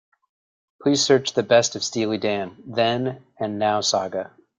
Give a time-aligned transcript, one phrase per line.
[0.81, 4.31] Please search The Best of Steely Dan: Then and Now saga.